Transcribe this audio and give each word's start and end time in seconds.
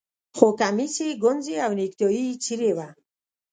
خو 0.37 0.47
کمیس 0.59 0.95
یې 1.05 1.19
ګونځې 1.23 1.55
او 1.65 1.71
نیکټايي 1.79 2.23
یې 2.29 2.39
څیرې 2.43 2.71
وه 2.77 2.87